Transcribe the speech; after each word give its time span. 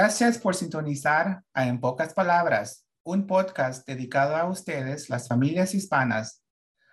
Gracias 0.00 0.38
por 0.38 0.54
sintonizar 0.54 1.42
a 1.52 1.66
En 1.66 1.80
Pocas 1.80 2.14
Palabras, 2.14 2.86
un 3.02 3.26
podcast 3.26 3.84
dedicado 3.84 4.36
a 4.36 4.48
ustedes, 4.48 5.10
las 5.10 5.26
familias 5.26 5.74
hispanas. 5.74 6.44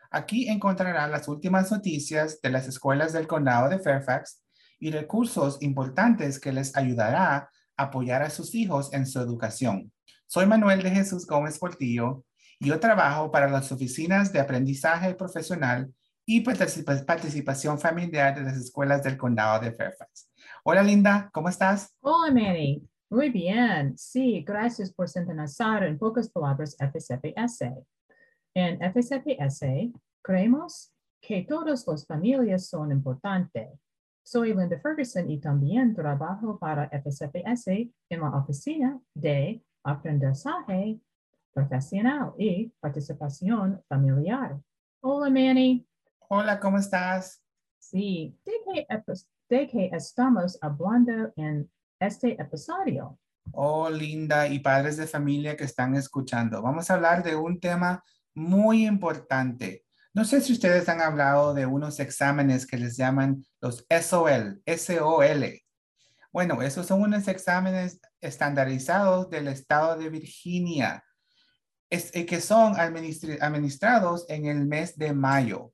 Aquí 0.10 0.50
encontrarán 0.50 1.12
las 1.12 1.28
últimas 1.28 1.72
noticias 1.72 2.42
de 2.42 2.50
las 2.50 2.68
escuelas 2.68 3.14
del 3.14 3.28
condado 3.28 3.70
de 3.70 3.78
Fairfax 3.78 4.44
y 4.80 4.90
recursos 4.90 5.62
importantes 5.62 6.40
que 6.40 6.52
les 6.52 6.76
ayudará 6.76 7.36
a 7.36 7.50
apoyar 7.78 8.24
a 8.24 8.32
sus 8.32 8.56
hijos 8.56 8.92
en 8.92 9.06
su 9.06 9.20
educación. 9.20 9.92
Soy 10.26 10.48
Manuel 10.48 10.82
de 10.82 10.90
Jesús 10.90 11.28
Gómez 11.28 11.60
Portillo 11.60 12.26
y 12.58 12.70
yo 12.70 12.80
trabajo 12.80 13.30
para 13.30 13.48
las 13.48 13.72
oficinas 13.72 14.34
de 14.34 14.40
aprendizaje 14.40 15.14
profesional 15.14 15.94
y 16.26 16.42
participación 16.42 17.78
familiar 17.78 18.34
de 18.34 18.42
las 18.42 18.58
escuelas 18.58 19.04
del 19.04 19.16
condado 19.16 19.60
de 19.60 19.74
Fairfax. 19.74 20.32
Hola 20.64 20.82
Linda, 20.82 21.30
¿cómo 21.32 21.50
estás? 21.50 21.96
Hola 22.02 22.34
Manny, 22.34 22.82
muy 23.10 23.30
bien. 23.30 23.98
Sí, 23.98 24.44
gracias 24.44 24.92
por 24.92 25.08
sintonizar 25.08 25.84
en 25.84 25.98
pocas 25.98 26.30
palabras 26.30 26.76
FSPS. 26.80 27.62
En 28.54 28.80
FSPS 28.80 29.94
creemos 30.22 30.92
que 31.22 31.44
todas 31.44 31.88
las 31.88 32.06
familias 32.06 32.68
son 32.68 32.92
importantes. 32.92 33.70
Soy 34.24 34.54
Linda 34.56 34.80
Ferguson 34.80 35.30
y 35.30 35.40
también 35.40 35.94
trabajo 35.94 36.58
para 36.58 36.90
FSPS 36.90 37.68
en 37.68 38.20
la 38.22 38.30
oficina 38.30 39.00
de 39.14 39.64
aprendizaje 39.84 41.00
profesional 41.54 42.34
y 42.38 42.72
participación 42.80 43.82
familiar. 43.88 44.60
Hola 45.02 45.30
Manny. 45.30 45.88
Hola, 46.28 46.60
¿cómo 46.60 46.80
estás? 46.80 47.42
Sí, 47.78 48.36
¿de 49.48 49.68
qué, 49.70 49.90
estamos 49.94 50.58
hablando 50.60 51.32
en 51.36 51.70
este 52.00 52.40
episodio? 52.42 53.20
Oh, 53.52 53.90
linda 53.90 54.48
y 54.48 54.60
padres 54.60 54.98
de 54.98 55.08
familia 55.08 55.56
que 55.56 55.64
están 55.64 55.96
escuchando. 55.96 56.62
Vamos 56.62 56.90
a 56.90 56.96
hablar 56.96 57.24
de 57.24 57.36
un 57.36 57.60
tema 57.60 58.04
muy 58.34 58.86
importante. 58.86 59.86
No 60.14 60.26
sé 60.26 60.42
si 60.42 60.54
ustedes 60.54 60.88
han 60.90 61.02
hablado 61.02 61.54
de 61.54 61.66
unos 61.66 62.00
exámenes 62.00 62.66
que 62.66 62.78
les 62.78 62.98
llaman 62.98 63.46
los 63.62 63.86
SOL, 63.90 64.62
SOL. 64.66 65.62
Bueno, 66.32 66.62
esos 66.62 66.86
son 66.86 67.02
unos 67.02 67.28
exámenes 67.28 68.00
estandarizados 68.20 69.30
del 69.30 69.48
estado 69.48 69.98
de 69.98 70.10
Virginia, 70.10 71.04
eh, 71.90 72.26
que 72.26 72.42
son 72.42 72.78
administrados 72.78 74.26
en 74.30 74.48
el 74.48 74.66
mes 74.66 74.98
de 74.98 75.14
mayo. 75.14 75.72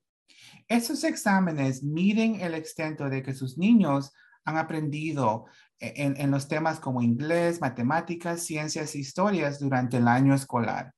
Esos 0.67 1.03
exámenes 1.03 1.83
miden 1.83 2.41
el 2.41 2.53
extento 2.53 3.09
de 3.09 3.23
que 3.23 3.33
sus 3.33 3.57
niños 3.57 4.11
han 4.45 4.57
aprendido 4.57 5.45
en, 5.81 6.31
los 6.31 6.47
temas 6.47 6.79
como 6.79 7.01
inglés, 7.01 7.59
matemáticas, 7.59 8.43
ciencias 8.43 8.93
e 8.93 8.99
historias 8.99 9.59
durante 9.59 9.97
el 9.97 10.07
año 10.07 10.35
escolar. 10.35 10.93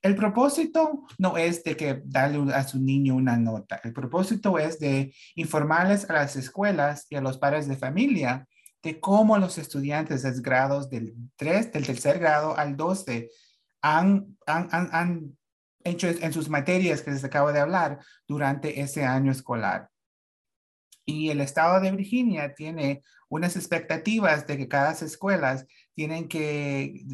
El 0.00 0.14
propósito 0.14 1.06
no 1.18 1.36
es 1.36 1.64
de 1.64 1.76
que 1.76 2.02
darle 2.04 2.52
a 2.54 2.62
su 2.62 2.80
niño 2.80 3.16
una 3.16 3.36
nota. 3.36 3.80
El 3.82 3.92
propósito 3.92 4.58
es 4.58 4.78
de 4.78 5.14
informarles 5.34 6.08
a 6.08 6.12
las 6.12 6.36
escuelas 6.36 7.06
y 7.10 7.16
a 7.16 7.20
los 7.20 7.38
padres 7.38 7.66
de 7.66 7.76
familia 7.76 8.46
de 8.82 9.00
cómo 9.00 9.38
los 9.38 9.58
estudiantes 9.58 10.22
de 10.22 10.40
grados 10.42 10.90
del 10.90 11.14
3, 11.36 11.72
del 11.72 11.86
tercer 11.86 12.18
grado 12.18 12.56
al 12.56 12.76
12 12.76 13.30
han, 13.80 14.36
han, 14.46 14.68
han 14.70 15.36
en 15.84 16.32
sus 16.32 16.48
materias 16.48 17.02
que 17.02 17.10
les 17.10 17.24
acabo 17.24 17.52
de 17.52 17.60
hablar 17.60 17.98
durante 18.26 18.80
ese 18.80 19.04
año 19.04 19.32
escolar. 19.32 19.88
Y 21.04 21.30
el 21.30 21.40
estado 21.40 21.80
de 21.80 21.90
Virginia 21.90 22.54
tiene 22.54 23.02
unas 23.28 23.56
expectativas 23.56 24.46
de 24.46 24.56
que 24.56 24.68
cada 24.68 24.92
escuelas 24.92 25.66
tienen 25.94 26.28
que, 26.28 27.04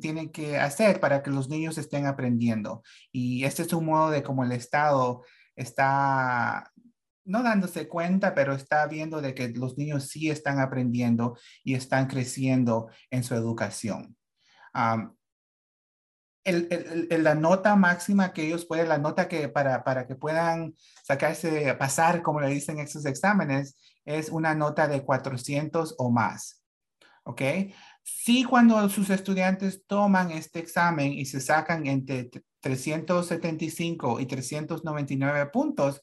tienen 0.00 0.30
que 0.30 0.58
hacer 0.58 1.00
para 1.00 1.22
que 1.22 1.30
los 1.30 1.48
niños 1.48 1.78
estén 1.78 2.06
aprendiendo. 2.06 2.82
Y 3.12 3.44
este 3.44 3.62
es 3.62 3.72
un 3.72 3.86
modo 3.86 4.10
de 4.10 4.22
cómo 4.22 4.44
el 4.44 4.52
estado 4.52 5.24
está 5.54 6.72
no 7.24 7.42
dándose 7.42 7.88
cuenta, 7.88 8.34
pero 8.34 8.54
está 8.54 8.86
viendo 8.86 9.20
de 9.20 9.34
que 9.34 9.48
los 9.48 9.76
niños 9.76 10.08
sí 10.08 10.30
están 10.30 10.60
aprendiendo 10.60 11.36
y 11.64 11.74
están 11.74 12.06
creciendo 12.06 12.88
en 13.10 13.24
su 13.24 13.34
educación 13.34 14.16
la 16.46 17.34
nota 17.34 17.76
máxima 17.76 18.32
que 18.32 18.46
ellos 18.46 18.66
pueden, 18.66 18.88
la 18.88 18.98
nota 18.98 19.28
que 19.28 19.48
para, 19.48 19.82
para 19.84 20.06
que 20.06 20.14
puedan 20.14 20.74
sacarse, 21.02 21.74
pasar, 21.74 22.22
como 22.22 22.40
le 22.40 22.48
dicen 22.48 22.78
estos 22.78 23.04
exámenes, 23.06 23.76
es 24.04 24.30
una 24.30 24.54
nota 24.54 24.86
de 24.86 25.04
400 25.04 25.96
o 25.98 26.10
más. 26.10 26.62
¿Ok? 27.24 27.42
Sí, 28.04 28.44
cuando 28.44 28.88
sus 28.88 29.10
estudiantes 29.10 29.84
toman 29.86 30.30
este 30.30 30.60
examen 30.60 31.12
y 31.12 31.26
se 31.26 31.40
sacan 31.40 31.86
entre 31.86 32.30
375 32.60 34.20
y 34.20 34.26
399 34.26 35.46
puntos, 35.46 36.00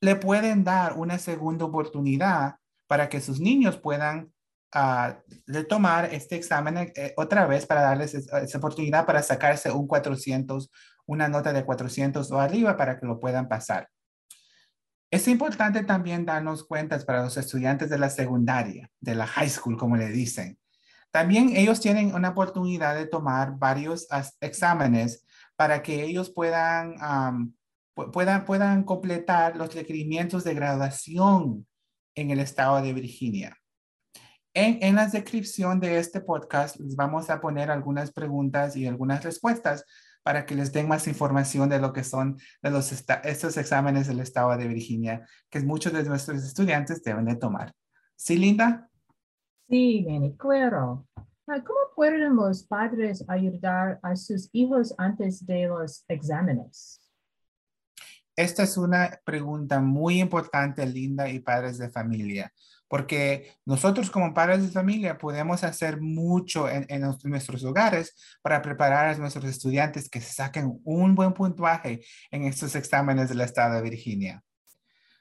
le 0.00 0.16
pueden 0.16 0.64
dar 0.64 0.94
una 0.98 1.18
segunda 1.18 1.64
oportunidad 1.64 2.56
para 2.86 3.08
que 3.08 3.20
sus 3.20 3.40
niños 3.40 3.78
puedan 3.78 4.32
de 4.72 5.64
tomar 5.64 6.14
este 6.14 6.36
examen 6.36 6.92
eh, 6.94 7.12
otra 7.16 7.46
vez 7.46 7.66
para 7.66 7.82
darles 7.82 8.14
esa 8.14 8.58
oportunidad 8.58 9.04
para 9.04 9.22
sacarse 9.22 9.70
un 9.72 9.86
400, 9.88 10.70
una 11.06 11.28
nota 11.28 11.52
de 11.52 11.64
400 11.64 12.30
o 12.30 12.40
arriba 12.40 12.76
para 12.76 12.98
que 12.98 13.06
lo 13.06 13.18
puedan 13.18 13.48
pasar. 13.48 13.88
Es 15.10 15.26
importante 15.26 15.82
también 15.82 16.24
darnos 16.24 16.64
cuentas 16.64 17.04
para 17.04 17.24
los 17.24 17.36
estudiantes 17.36 17.90
de 17.90 17.98
la 17.98 18.10
secundaria, 18.10 18.88
de 19.00 19.16
la 19.16 19.26
high 19.26 19.48
school, 19.48 19.76
como 19.76 19.96
le 19.96 20.08
dicen. 20.08 20.56
También 21.10 21.56
ellos 21.56 21.80
tienen 21.80 22.14
una 22.14 22.28
oportunidad 22.28 22.94
de 22.94 23.06
tomar 23.06 23.58
varios 23.58 24.06
exámenes 24.40 25.26
para 25.56 25.82
que 25.82 26.04
ellos 26.04 26.30
puedan, 26.30 26.94
puedan, 28.12 28.44
puedan 28.44 28.84
completar 28.84 29.56
los 29.56 29.74
requerimientos 29.74 30.44
de 30.44 30.54
graduación 30.54 31.66
en 32.14 32.30
el 32.30 32.38
estado 32.38 32.80
de 32.80 32.92
Virginia. 32.92 33.59
En, 34.52 34.96
la 34.96 35.06
descripción 35.06 35.78
de 35.78 35.98
este 35.98 36.20
podcast 36.20 36.76
les 36.80 36.96
vamos 36.96 37.30
a 37.30 37.40
poner 37.40 37.70
algunas 37.70 38.10
preguntas 38.10 38.76
y 38.76 38.84
algunas 38.84 39.22
respuestas 39.22 39.84
para 40.24 40.44
que 40.44 40.56
les 40.56 40.72
den 40.72 40.88
más 40.88 41.06
información 41.06 41.68
de 41.68 41.78
lo 41.78 41.92
que 41.92 42.02
son 42.02 42.36
de 42.60 42.70
los 42.70 42.90
estos 42.90 43.56
exámenes 43.56 44.08
del 44.08 44.18
estado 44.18 44.56
de 44.56 44.66
Virginia, 44.66 45.24
que 45.48 45.60
muchos 45.60 45.92
de 45.92 46.02
nuestros 46.02 46.42
estudiantes 46.42 47.02
deben 47.04 47.26
de 47.26 47.36
tomar. 47.36 47.72
¿Sí, 48.16 48.36
Linda? 48.36 48.88
Sí, 49.68 50.04
bien, 50.04 50.32
claro. 50.32 51.06
Ah, 51.46 51.62
¿Cómo 51.64 51.78
pueden 51.94 52.34
los 52.34 52.64
padres 52.64 53.24
ayudar 53.28 54.00
a 54.02 54.16
sus 54.16 54.48
hijos 54.52 54.92
antes 54.98 55.46
de 55.46 55.68
los 55.68 56.04
exámenes? 56.08 56.99
Esta 58.36 58.62
es 58.62 58.76
una 58.76 59.20
pregunta 59.24 59.80
muy 59.80 60.20
importante, 60.20 60.86
Linda, 60.86 61.28
y 61.28 61.40
padres 61.40 61.78
de 61.78 61.90
familia 61.90 62.52
porque 62.90 63.54
nosotros 63.64 64.10
como 64.10 64.34
padres 64.34 64.62
de 64.64 64.72
familia 64.72 65.16
podemos 65.16 65.62
hacer 65.62 66.00
mucho 66.00 66.68
en, 66.68 66.88
nuestros 67.22 67.62
hogares 67.64 68.16
para 68.42 68.60
preparar 68.60 69.06
a 69.06 69.16
nuestros 69.16 69.44
estudiantes 69.44 70.10
que 70.10 70.20
saquen 70.20 70.80
un 70.82 71.14
buen 71.14 71.32
puntuaje 71.32 72.00
en 72.32 72.46
estos 72.46 72.74
exámenes 72.74 73.28
del 73.28 73.42
estado 73.42 73.76
de 73.76 73.82
Virginia. 73.82 74.42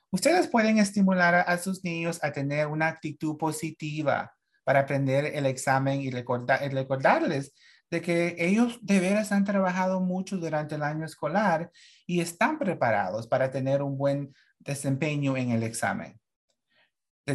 Ustedes 0.10 0.48
pueden 0.48 0.80
estimular 0.80 1.36
a, 1.36 1.58
sus 1.60 1.84
niños 1.84 2.18
a 2.24 2.32
tener 2.32 2.66
una 2.66 2.88
actitud 2.88 3.38
positiva 3.38 4.34
para 4.64 4.80
aprender 4.80 5.26
el 5.26 5.46
examen 5.46 6.02
y 6.02 6.10
recordarles 6.10 7.54
de 7.92 8.02
que 8.02 8.36
ellos 8.38 8.80
de 8.82 9.00
veras 9.00 9.32
han 9.32 9.46
trabajado 9.46 10.00
mucho 10.00 10.38
durante 10.38 10.76
el 10.76 10.84
año 10.84 11.06
escolar 11.06 11.72
y 12.06 12.22
están 12.22 12.60
preparados 12.60 13.28
para 13.28 13.52
tener 13.52 13.82
un 13.82 13.98
buen 13.98 14.34
desempeño 14.60 15.38
en 15.38 15.52
el 15.52 15.64
examen 15.64 16.20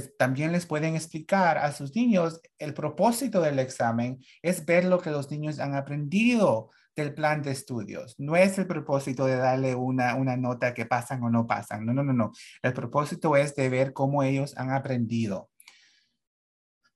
también 0.01 0.53
les 0.53 0.67
pueden 0.67 0.95
explicar 0.95 1.59
a 1.59 1.73
sus 1.73 1.95
niños 1.95 2.41
el 2.59 2.75
propósito 2.75 3.41
del 3.41 3.59
examen 3.59 4.23
es 4.43 4.65
ver 4.65 4.85
lo 4.85 5.01
que 5.01 5.11
los 5.11 5.31
niños 5.31 5.59
han 5.59 5.75
aprendido 5.75 6.71
del 6.97 7.13
plan 7.13 7.43
de 7.43 7.51
estudios. 7.51 8.15
No 8.19 8.37
es 8.37 8.57
el 8.59 8.67
propósito 8.67 9.27
de 9.27 9.37
darle 9.37 9.75
una, 9.75 10.15
una 10.15 10.37
nota 10.37 10.75
que 10.75 10.87
pasan 10.87 11.23
o 11.25 11.31
no 11.31 11.47
pasan. 11.47 11.85
No, 11.85 11.93
no, 11.93 12.05
no, 12.05 12.13
no. 12.13 12.33
El 12.63 12.73
propósito 12.73 13.37
es 13.37 13.55
de 13.57 13.69
ver 13.69 13.93
cómo 13.93 14.23
ellos 14.23 14.57
han 14.57 14.71
aprendido. 14.71 15.51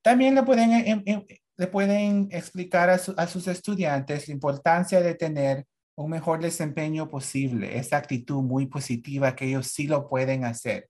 También 0.00 0.37
le 0.37 0.44
pueden, 0.44 0.70
em, 0.72 1.02
em, 1.04 1.25
le 1.58 1.66
pueden 1.66 2.28
explicar 2.31 2.88
a, 2.88 2.94
a 2.94 3.26
sus 3.26 3.49
estudiantes 3.49 4.28
la 4.28 4.34
importancia 4.34 5.00
de 5.00 5.14
tener 5.14 5.66
un 5.96 6.10
mejor 6.10 6.40
desempeño 6.40 7.10
posible, 7.10 7.76
esa 7.76 7.96
actitud 7.96 8.43
muy 8.43 8.66
positiva 8.66 9.34
que 9.34 9.46
ellos 9.46 9.66
sí 9.66 9.88
lo 9.88 10.08
pueden 10.08 10.44
hacer. 10.44 10.88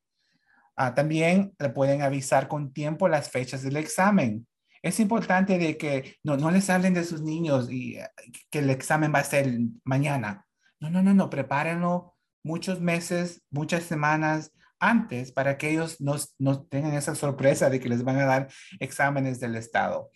Ah, 0.76 0.94
también 0.94 1.54
le 1.58 1.70
pueden 1.70 2.02
avisar 2.02 2.46
con 2.46 2.72
tiempo 2.72 3.08
las 3.08 3.30
fechas 3.30 3.62
del 3.62 3.78
examen. 3.78 4.46
Es 4.82 5.00
importante 5.00 5.58
de 5.58 5.76
que 5.78 6.16
no, 6.22 6.36
no 6.36 6.50
les 6.50 6.68
hablen 6.70 6.94
de 6.94 7.04
sus 7.04 7.22
niños 7.22 7.68
y 7.70 7.96
eh, 7.96 8.08
que 8.50 8.60
el 8.60 8.70
examen 8.70 9.12
va 9.12 9.20
a 9.20 9.24
ser 9.24 9.58
mañana. 9.84 10.44
No, 10.78 10.90
no, 10.90 11.02
no, 11.02 11.14
no, 11.14 11.30
prepárenlo 11.30 12.14
muchos 12.44 12.80
meses, 12.80 13.42
muchas 13.50 13.84
semanas 13.84 14.52
antes 14.78 15.32
para 15.32 15.58
que 15.58 15.70
ellos 15.70 16.00
no, 16.00 16.14
no 16.38 16.62
tengan 16.62 16.94
esa 16.94 17.14
sorpresa 17.14 17.70
de 17.70 17.80
que 17.80 17.88
les 17.88 18.04
van 18.04 18.18
a 18.18 18.26
dar 18.26 18.48
exámenes 18.78 19.40
del 19.40 19.56
Estado. 19.56 20.10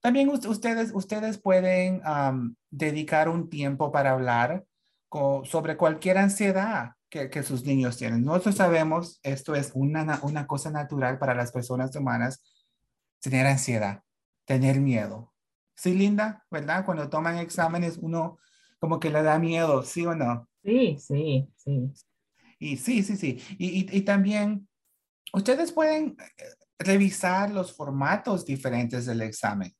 También 0.00 0.28
ustedes, 0.28 0.92
ustedes 0.94 1.38
pueden 1.38 2.02
dedicar 2.70 3.28
un 3.28 3.48
tiempo 3.48 3.90
para 3.90 4.12
hablar 4.12 4.64
sobre 5.44 5.76
cualquier 5.76 6.18
ansiedad 6.18 6.92
que, 7.08 7.30
que, 7.30 7.42
sus 7.42 7.64
niños 7.64 7.96
tienen. 7.96 8.24
Nosotros 8.24 8.56
sabemos, 8.56 9.18
esto 9.22 9.54
es 9.54 9.72
una, 9.74 10.20
una 10.22 10.46
cosa 10.46 10.70
natural 10.70 11.18
para 11.18 11.34
las 11.34 11.50
personas 11.50 11.94
humanas, 11.96 12.42
tener 13.20 13.46
ansiedad, 13.46 14.02
tener 14.44 14.80
miedo. 14.80 15.32
Sí, 15.74 15.94
Linda, 15.94 16.44
¿verdad? 16.50 16.84
Cuando 16.84 17.08
toman 17.08 17.38
exámenes, 17.38 17.98
uno 17.98 18.38
como 18.78 19.00
que 19.00 19.10
le 19.10 19.22
da 19.22 19.38
miedo, 19.38 19.82
¿sí 19.82 20.04
o 20.06 20.14
no? 20.14 20.48
Sí, 20.62 20.98
sí, 20.98 21.48
sí. 21.56 21.92
Y 22.58 22.76
sí, 22.76 23.02
sí, 23.02 23.16
sí. 23.16 23.40
Y, 23.58 23.80
y, 23.80 23.96
y 23.96 24.02
también 24.02 24.68
ustedes 25.32 25.72
pueden 25.72 26.16
eh, 26.18 26.44
revisar 26.78 27.50
los 27.50 27.72
formatos 27.72 28.44
diferentes 28.44 29.06
del 29.06 29.22
examen. 29.22 29.74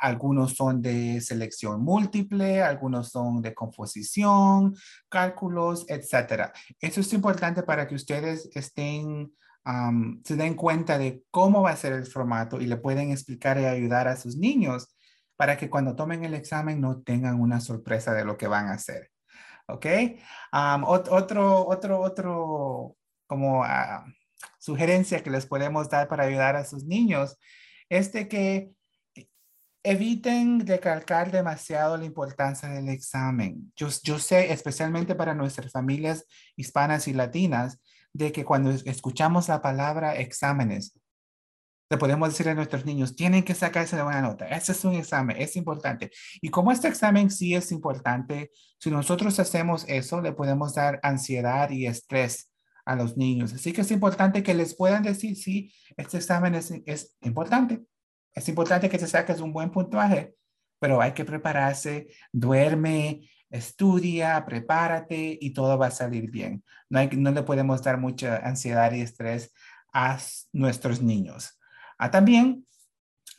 Algunos 0.00 0.54
son 0.54 0.80
de 0.82 1.20
selección 1.20 1.82
múltiple, 1.82 2.62
algunos 2.62 3.10
son 3.10 3.42
de 3.42 3.54
composición, 3.54 4.74
cálculos, 5.08 5.86
etc. 5.88 6.52
Eso 6.80 7.00
es 7.00 7.12
importante 7.12 7.62
para 7.62 7.86
que 7.86 7.94
ustedes 7.94 8.48
estén, 8.54 9.32
se 10.24 10.36
den 10.36 10.54
cuenta 10.54 10.98
de 10.98 11.22
cómo 11.30 11.62
va 11.62 11.70
a 11.70 11.76
ser 11.76 11.92
el 11.92 12.06
formato 12.06 12.60
y 12.60 12.66
le 12.66 12.76
pueden 12.76 13.10
explicar 13.10 13.58
y 13.58 13.64
ayudar 13.64 14.08
a 14.08 14.16
sus 14.16 14.36
niños 14.36 14.94
para 15.36 15.56
que 15.56 15.70
cuando 15.70 15.94
tomen 15.94 16.24
el 16.24 16.34
examen 16.34 16.80
no 16.80 17.00
tengan 17.02 17.40
una 17.40 17.60
sorpresa 17.60 18.12
de 18.12 18.24
lo 18.24 18.36
que 18.36 18.48
van 18.48 18.68
a 18.68 18.74
hacer. 18.74 19.10
¿Ok? 19.68 19.86
otro, 20.86 21.66
otro, 21.68 22.00
otro, 22.00 22.96
como 23.26 23.62
ah, 23.62 24.04
sugerencia 24.58 25.22
que 25.22 25.30
les 25.30 25.46
podemos 25.46 25.88
dar 25.88 26.08
para 26.08 26.24
ayudar 26.24 26.56
a 26.56 26.64
sus 26.64 26.84
niños 26.84 27.38
es 27.88 28.12
de 28.12 28.28
que 28.28 28.72
eviten 29.82 30.66
recalcar 30.66 31.30
demasiado 31.30 31.96
la 31.96 32.04
importancia 32.04 32.68
del 32.68 32.88
examen. 32.88 33.72
Yo, 33.76 33.90
sé, 33.90 34.52
especialmente 34.52 35.14
para 35.14 35.34
nuestras 35.34 35.72
familias 35.72 36.24
hispanas 36.56 37.08
y 37.08 37.14
latinas, 37.14 37.80
de 38.12 38.32
que 38.32 38.44
cuando 38.44 38.70
escuchamos 38.70 39.48
la 39.48 39.62
palabra 39.62 40.16
exámenes, 40.16 40.98
le 41.90 41.96
podemos 41.96 42.28
decir 42.28 42.48
a 42.48 42.54
nuestros 42.54 42.84
niños, 42.84 43.16
tienen 43.16 43.44
que 43.44 43.54
sacarse 43.54 43.96
de 43.96 44.02
buena 44.02 44.20
nota. 44.20 44.46
Ese 44.48 44.72
es 44.72 44.84
un 44.84 44.94
examen, 44.94 45.36
es 45.40 45.56
importante. 45.56 46.10
Y 46.42 46.50
como 46.50 46.72
este 46.72 46.88
examen 46.88 47.30
sí 47.30 47.54
es 47.54 47.72
importante, 47.72 48.50
si 48.78 48.90
nosotros 48.90 49.38
hacemos 49.38 49.84
eso, 49.88 50.20
le 50.20 50.32
podemos 50.32 50.74
dar 50.74 51.00
ansiedad 51.02 51.70
y 51.70 51.86
estrés 51.86 52.50
a 52.84 52.96
los 52.96 53.16
niños. 53.16 53.54
Así 53.54 53.72
que 53.72 53.82
es 53.82 53.90
importante 53.90 54.42
que 54.42 54.54
les 54.54 54.74
puedan 54.74 55.02
decir, 55.02 55.36
sí, 55.36 55.72
este 55.96 56.18
examen 56.18 56.54
es 56.54 57.16
importante. 57.22 57.86
Es 58.38 58.48
importante 58.48 58.88
que 58.88 58.98
te 58.98 59.06
saques 59.08 59.40
un 59.40 59.52
buen 59.52 59.70
puntaje, 59.70 60.36
pero 60.78 61.00
hay 61.00 61.12
que 61.12 61.24
prepararse, 61.24 62.06
duerme, 62.32 63.28
estudia, 63.50 64.44
prepárate 64.46 65.36
y 65.40 65.52
todo 65.52 65.76
va 65.76 65.88
a 65.88 65.90
salir 65.90 66.30
bien. 66.30 66.62
No, 66.88 67.00
le 67.32 67.42
podemos 67.42 67.82
dar 67.82 67.98
mucha 67.98 68.36
ansiedad 68.36 68.92
y 68.92 69.00
estrés 69.00 69.52
a 69.92 70.18
nuestros 70.52 71.02
niños. 71.02 71.58
Ah, 71.98 72.12
también 72.12 72.64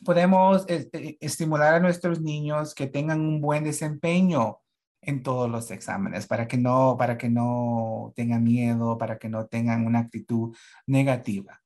podemos 0.04 0.66
este, 0.68 1.16
estimular 1.24 1.74
a 1.74 1.80
nuestros 1.80 2.20
niños 2.20 2.74
que 2.74 2.86
tengan 2.86 3.20
un 3.20 3.40
buen 3.40 3.64
desempeño 3.64 4.58
en 5.00 5.22
todos 5.22 5.50
los 5.50 5.70
exámenes 5.70 6.26
para 6.26 6.46
que 6.46 6.58
no 6.58 6.96
para 6.98 7.16
que 7.16 7.30
no 7.30 8.12
tengan 8.14 8.44
miedo, 8.44 8.98
para 8.98 9.18
que 9.18 9.30
no 9.30 9.46
tengan 9.46 9.86
una 9.86 10.00
actitud 10.00 10.54
negativa. 10.86 11.59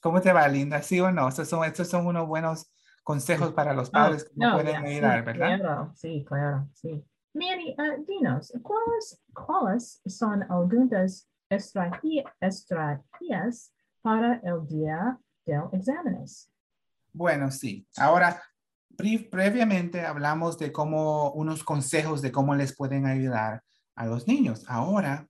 ¿Cómo 0.00 0.20
te 0.20 0.32
va, 0.32 0.46
Linda? 0.48 0.82
¿Sí 0.82 1.00
o 1.00 1.10
no? 1.10 1.28
Estos 1.28 1.48
son, 1.48 1.64
estos 1.64 1.88
son 1.88 2.06
unos 2.06 2.26
buenos 2.26 2.72
consejos 3.02 3.52
para 3.52 3.72
los 3.72 3.90
padres 3.90 4.24
que 4.24 4.32
no, 4.34 4.54
pueden 4.54 4.84
ayudar, 4.84 5.24
¿verdad? 5.24 5.58
Claro, 5.58 5.92
sí, 5.94 6.24
claro, 6.26 6.68
sí. 6.74 7.04
Manny, 7.34 7.76
uh, 7.78 8.04
dinos, 8.04 8.52
¿cuáles, 8.62 9.22
¿cuáles 9.32 10.00
son 10.06 10.42
algunas 10.50 11.28
estrategias 11.48 12.66
para 14.02 14.40
el 14.42 14.66
día 14.66 15.18
del 15.44 15.62
exámenes? 15.72 16.50
Bueno, 17.12 17.50
sí. 17.50 17.86
Ahora, 17.96 18.42
previamente 19.30 20.04
hablamos 20.04 20.58
de 20.58 20.72
cómo, 20.72 21.30
unos 21.32 21.62
consejos 21.62 22.22
de 22.22 22.32
cómo 22.32 22.54
les 22.54 22.74
pueden 22.74 23.06
ayudar 23.06 23.62
a 23.94 24.06
los 24.06 24.26
niños. 24.26 24.64
Ahora 24.68 25.28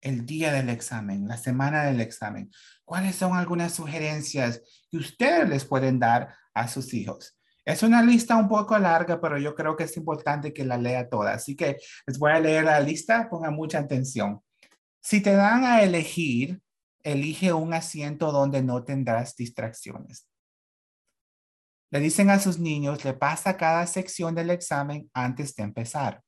el 0.00 0.26
día 0.26 0.52
del 0.52 0.68
examen, 0.68 1.26
la 1.26 1.36
semana 1.36 1.84
del 1.84 2.00
examen. 2.00 2.50
¿Cuáles 2.84 3.16
son 3.16 3.36
algunas 3.36 3.74
sugerencias 3.74 4.62
que 4.90 4.98
ustedes 4.98 5.48
les 5.48 5.64
pueden 5.64 5.98
dar 5.98 6.34
a 6.54 6.68
sus 6.68 6.94
hijos? 6.94 7.38
Es 7.64 7.82
una 7.82 8.02
lista 8.02 8.36
un 8.36 8.48
poco 8.48 8.78
larga, 8.78 9.20
pero 9.20 9.36
yo 9.38 9.54
creo 9.54 9.76
que 9.76 9.84
es 9.84 9.96
importante 9.96 10.54
que 10.54 10.64
la 10.64 10.78
lea 10.78 11.08
toda. 11.08 11.34
Así 11.34 11.54
que 11.54 11.76
les 12.06 12.18
voy 12.18 12.32
a 12.32 12.40
leer 12.40 12.64
la 12.64 12.80
lista, 12.80 13.28
pongan 13.28 13.54
mucha 13.54 13.78
atención. 13.78 14.40
Si 15.00 15.20
te 15.20 15.32
dan 15.32 15.64
a 15.64 15.82
elegir, 15.82 16.62
elige 17.02 17.52
un 17.52 17.74
asiento 17.74 18.32
donde 18.32 18.62
no 18.62 18.84
tendrás 18.84 19.36
distracciones. 19.36 20.26
Le 21.90 22.00
dicen 22.00 22.30
a 22.30 22.38
sus 22.38 22.58
niños, 22.58 23.04
le 23.04 23.14
pasa 23.14 23.56
cada 23.56 23.86
sección 23.86 24.34
del 24.34 24.50
examen 24.50 25.10
antes 25.12 25.54
de 25.54 25.62
empezar. 25.62 26.22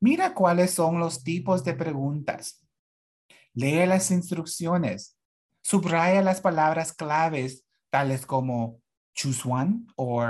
Mira 0.00 0.34
cuáles 0.34 0.72
son 0.72 0.98
los 0.98 1.22
tipos 1.22 1.64
de 1.64 1.74
preguntas. 1.74 2.64
Lee 3.52 3.86
las 3.86 4.10
instrucciones. 4.10 5.18
Subraya 5.62 6.20
las 6.22 6.40
palabras 6.40 6.92
claves 6.92 7.64
tales 7.90 8.26
como 8.26 8.82
choose 9.14 9.48
one 9.48 9.86
o 9.96 10.22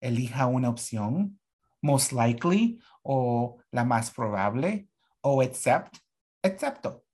elija 0.00 0.46
una 0.46 0.68
opción, 0.68 1.38
most 1.82 2.12
likely 2.12 2.80
o 3.02 3.58
la 3.70 3.84
más 3.84 4.10
probable 4.10 4.88
o 5.20 5.42
except, 5.42 5.96
excepto. 6.42 7.04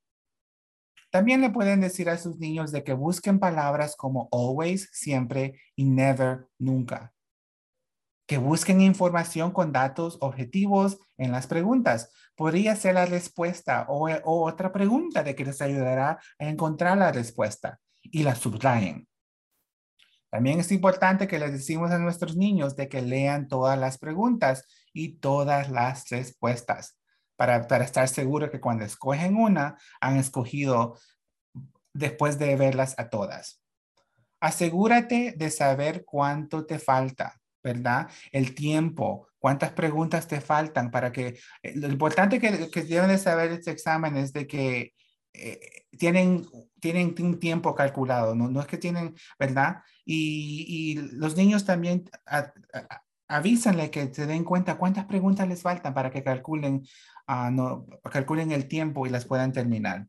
También 1.10 1.40
le 1.40 1.50
pueden 1.50 1.80
decir 1.80 2.10
a 2.10 2.18
sus 2.18 2.38
niños 2.38 2.70
de 2.70 2.84
que 2.84 2.92
busquen 2.92 3.38
palabras 3.38 3.96
como 3.96 4.28
always, 4.30 4.90
siempre 4.92 5.58
y 5.74 5.84
never, 5.84 6.46
nunca 6.58 7.14
que 8.28 8.36
busquen 8.36 8.82
información 8.82 9.52
con 9.52 9.72
datos 9.72 10.18
objetivos 10.20 10.98
en 11.16 11.32
las 11.32 11.46
preguntas. 11.46 12.12
Podría 12.36 12.76
ser 12.76 12.94
la 12.94 13.06
respuesta 13.06 13.86
o, 13.88 14.06
otra 14.22 14.70
pregunta 14.70 15.22
de 15.22 15.34
que 15.34 15.46
les 15.46 15.62
ayudará 15.62 16.20
a 16.38 16.44
encontrar 16.44 16.98
la 16.98 17.10
respuesta 17.10 17.80
y 18.02 18.22
la 18.22 18.34
subrayen. 18.34 19.08
También 20.30 20.60
es 20.60 20.70
importante 20.72 21.26
que 21.26 21.38
les 21.38 21.52
decimos 21.52 21.90
a 21.90 21.98
nuestros 21.98 22.36
niños 22.36 22.76
de 22.76 22.90
que 22.90 23.00
lean 23.00 23.48
todas 23.48 23.78
las 23.78 23.96
preguntas 23.96 24.66
y 24.92 25.16
todas 25.16 25.70
las 25.70 26.10
respuestas 26.10 26.98
para, 27.34 27.66
para 27.66 27.86
estar 27.86 28.06
seguro 28.08 28.50
que 28.50 28.60
cuando 28.60 28.84
escogen 28.84 29.36
una, 29.36 29.78
han 30.02 30.18
escogido 30.18 30.98
después 31.94 32.38
de 32.38 32.54
verlas 32.56 32.94
a 32.98 33.08
todas. 33.08 33.62
Asegúrate 34.38 35.32
de 35.34 35.50
saber 35.50 36.04
cuánto 36.04 36.66
te 36.66 36.78
falta 36.78 37.40
¿verdad? 37.68 38.08
El 38.32 38.54
tiempo, 38.54 39.28
cuántas 39.38 39.72
preguntas 39.72 40.26
te 40.26 40.40
faltan 40.40 40.90
para 40.90 41.12
que, 41.12 41.38
eh, 41.62 41.72
lo 41.76 41.88
importante 41.88 42.40
que, 42.40 42.70
que 42.70 42.82
deben 42.82 43.10
de 43.10 43.18
saber 43.18 43.52
este 43.52 43.70
examen 43.70 44.16
es 44.16 44.32
de 44.32 44.46
que 44.46 44.94
eh, 45.34 45.86
tienen, 45.98 46.46
tienen 46.80 47.14
un 47.20 47.38
tiempo 47.38 47.74
calculado, 47.74 48.34
¿no? 48.34 48.48
no 48.48 48.60
es 48.60 48.66
que 48.66 48.78
tienen, 48.78 49.14
¿verdad? 49.38 49.82
Y, 50.04 50.64
y 50.68 50.94
los 51.16 51.36
niños 51.36 51.64
también 51.64 52.10
avísanle 53.28 53.90
que 53.90 54.12
se 54.12 54.26
den 54.26 54.44
cuenta 54.44 54.78
cuántas 54.78 55.04
preguntas 55.04 55.46
les 55.46 55.62
faltan 55.62 55.94
para 55.94 56.10
que 56.10 56.24
calculen, 56.24 56.86
uh, 57.28 57.50
no, 57.50 57.86
calculen 58.10 58.52
el 58.52 58.66
tiempo 58.68 59.06
y 59.06 59.10
las 59.10 59.26
puedan 59.26 59.52
terminar. 59.52 60.06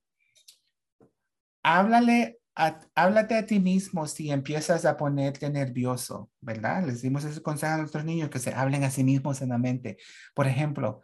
Háblale 1.64 2.40
háblate 2.56 3.36
a 3.36 3.46
ti 3.46 3.60
mismo 3.60 4.06
si 4.08 4.32
empiezas 4.32 4.86
a 4.86 4.98
ponerte 4.98 5.50
nervioso, 5.50 6.30
¿verdad? 6.42 6.86
Les 6.86 7.02
dimos 7.02 7.24
ese 7.24 7.42
consejo 7.42 7.74
a 7.74 7.78
nuestros 7.78 8.04
niños 8.06 8.30
que 8.30 8.40
se 8.40 8.54
hablen 8.54 8.84
a 8.84 8.92
sí 8.92 9.04
mismos 9.04 9.42
en 9.42 9.50
la 9.50 9.58
mente. 9.58 9.98
Por 10.34 10.48
ejemplo, 10.48 11.02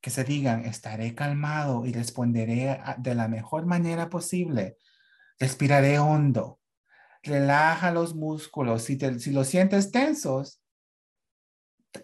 que 0.00 0.10
se 0.10 0.24
digan, 0.24 0.64
estaré 0.64 1.14
calmado 1.14 1.86
y 1.86 1.92
responderé 1.92 2.80
de 2.98 3.14
la 3.14 3.28
mejor 3.28 3.66
manera 3.66 4.08
posible. 4.08 4.76
Respiraré 5.38 5.98
hondo. 5.98 6.60
Relaja 7.22 7.92
los 7.92 8.14
músculos. 8.14 8.82
Si, 8.84 8.96
te, 8.96 9.18
si 9.20 9.30
los 9.30 9.48
sientes 9.48 9.90
tensos, 9.90 10.62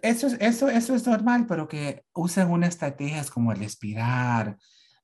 eso, 0.02 0.28
eso, 0.40 0.69
eso 0.69 0.95
es 0.95 1.07
normal, 1.07 1.47
pero 1.47 1.69
que 1.69 2.05
usen 2.12 2.50
una 2.50 2.66
estrategia 2.66 3.25
como 3.33 3.55
respirar, 3.55 4.57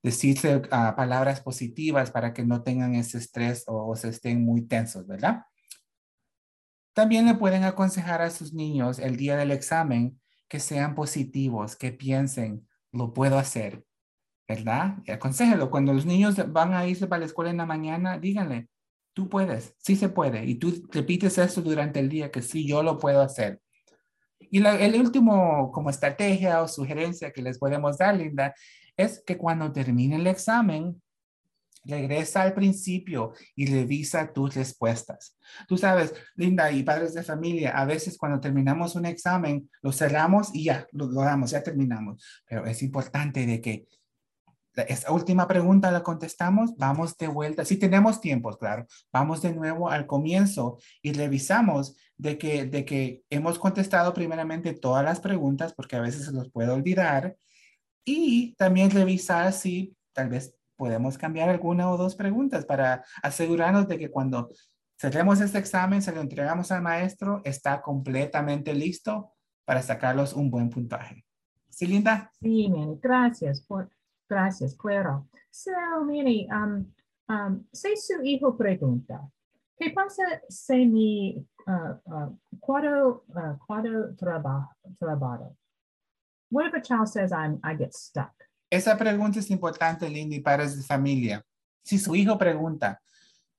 decirse 0.02 0.62
ah, 0.70 0.94
palabras 0.96 1.40
positivas 1.40 2.10
para 2.10 2.32
que 2.32 2.44
no 2.44 2.62
tengan 2.62 2.94
ese 2.94 3.18
estrés 3.18 3.64
o, 3.66 3.94
se 3.96 4.08
estén 4.08 4.44
muy 4.44 4.62
tensos, 4.62 5.06
¿verdad? 5.06 5.42
También 6.92 7.26
le 7.26 7.34
pueden 7.34 7.64
aconsejar 7.64 8.20
a 8.20 8.30
sus 8.30 8.52
niños 8.52 8.98
el 8.98 9.16
día 9.16 9.36
del 9.36 9.50
examen 9.50 10.20
que 10.48 10.60
sean 10.60 10.94
positivos, 10.94 11.76
que 11.76 11.92
piensen, 11.92 12.68
lo 12.90 13.14
puedo 13.14 13.38
hacer, 13.38 13.84
¿verdad? 14.46 14.98
Aconsejelo. 15.08 15.70
Cuando 15.70 15.94
los 15.94 16.04
niños 16.04 16.36
van 16.52 16.74
a 16.74 16.86
irse 16.86 17.06
para 17.06 17.20
la 17.20 17.26
escuela 17.26 17.50
en 17.50 17.56
la 17.56 17.66
mañana, 17.66 18.18
díganle, 18.18 18.68
tú 19.14 19.28
puedes, 19.30 19.74
sí 19.78 19.96
se 19.96 20.10
puede. 20.10 20.44
Y 20.44 20.56
tú 20.56 20.86
repites 20.90 21.38
eso 21.38 21.62
durante 21.62 22.00
el 22.00 22.10
día, 22.10 22.30
que 22.30 22.42
sí, 22.42 22.66
yo 22.66 22.82
lo 22.82 22.98
puedo 22.98 23.22
hacer. 23.22 23.60
Y 24.38 24.62
el 24.62 25.00
último 25.00 25.70
como 25.72 25.88
estrategia 25.88 26.60
o 26.60 26.68
sugerencia 26.68 27.32
que 27.32 27.40
les 27.40 27.58
podemos 27.58 27.96
dar, 27.96 28.14
Linda, 28.16 28.54
es 29.02 29.22
que 29.26 29.36
cuando 29.36 29.72
termine 29.72 30.16
el 30.16 30.26
examen, 30.26 31.00
regresa 31.84 32.42
al 32.42 32.54
principio 32.54 33.32
y 33.56 33.66
revisa 33.66 34.32
tus 34.32 34.54
respuestas. 34.54 35.36
Tú 35.66 35.76
sabes, 35.76 36.14
Linda 36.36 36.70
y 36.70 36.82
padres 36.82 37.14
de 37.14 37.22
familia, 37.22 37.76
a 37.76 37.84
veces 37.84 38.16
cuando 38.16 38.40
terminamos 38.40 38.94
un 38.94 39.06
examen, 39.06 39.68
lo 39.82 39.92
cerramos 39.92 40.54
y 40.54 40.64
ya, 40.64 40.86
lo, 40.92 41.06
lo 41.06 41.22
damos, 41.22 41.50
ya 41.50 41.62
terminamos. 41.62 42.24
Pero 42.48 42.66
es 42.66 42.82
importante 42.82 43.46
de 43.46 43.60
que 43.60 43.86
esa 44.74 45.12
última 45.12 45.46
pregunta 45.46 45.90
la 45.90 46.02
contestamos, 46.02 46.74
vamos 46.76 47.16
de 47.18 47.28
vuelta, 47.28 47.64
si 47.64 47.76
tenemos 47.76 48.20
tiempo, 48.20 48.50
claro, 48.56 48.86
vamos 49.12 49.42
de 49.42 49.52
nuevo 49.52 49.90
al 49.90 50.06
comienzo 50.06 50.78
y 51.02 51.12
revisamos 51.12 51.96
de 52.16 52.38
que, 52.38 52.64
de 52.64 52.84
que 52.84 53.22
hemos 53.28 53.58
contestado 53.58 54.14
primeramente 54.14 54.72
todas 54.72 55.04
las 55.04 55.20
preguntas, 55.20 55.74
porque 55.74 55.96
a 55.96 56.00
veces 56.00 56.24
se 56.24 56.32
los 56.32 56.50
puede 56.50 56.70
olvidar, 56.70 57.36
y 58.04 58.54
también 58.54 58.90
revisar 58.90 59.52
si 59.52 59.96
tal 60.12 60.28
vez 60.28 60.54
podemos 60.76 61.16
cambiar 61.16 61.48
alguna 61.48 61.90
o 61.90 61.96
dos 61.96 62.14
preguntas 62.14 62.64
para 62.64 63.04
asegurarnos 63.22 63.88
de 63.88 63.98
que 63.98 64.10
cuando 64.10 64.50
cerremos 64.98 65.40
este 65.40 65.58
examen, 65.58 66.02
se 66.02 66.12
lo 66.12 66.20
entregamos 66.20 66.72
al 66.72 66.82
maestro, 66.82 67.40
está 67.44 67.80
completamente 67.80 68.74
listo 68.74 69.32
para 69.64 69.82
sacarlos 69.82 70.32
un 70.32 70.50
buen 70.50 70.70
puntaje. 70.70 71.24
¿Sí, 71.68 71.86
Linda? 71.86 72.30
Sí, 72.40 72.70
gracias 73.00 73.60
por 73.62 73.90
Gracias, 74.32 74.74
claro. 74.74 75.28
So, 75.50 75.70
Manny, 76.06 76.48
um, 76.50 76.86
um, 77.28 77.66
si 77.70 77.94
su 77.98 78.22
hijo 78.24 78.56
pregunta, 78.56 79.20
¿qué 79.76 79.90
pasa 79.90 80.22
si 80.48 80.86
mi 80.86 81.46
uh, 81.66 81.94
uh, 82.06 82.38
cuadro, 82.58 83.24
uh, 83.28 84.16
trabajo? 84.16 84.72
What 86.52 86.66
if 86.66 86.74
a 86.74 86.82
child 86.82 87.08
says 87.08 87.32
I'm, 87.32 87.58
I 87.64 87.74
get 87.74 87.94
stuck? 87.94 88.30
Esa 88.70 88.94
pregunta 88.98 89.38
es 89.38 89.50
importante, 89.50 90.06
Lindy, 90.06 90.40
padres 90.40 90.76
de 90.76 90.82
familia. 90.82 91.42
Si 91.82 91.98
su 91.98 92.14
hijo 92.14 92.36
pregunta, 92.36 93.00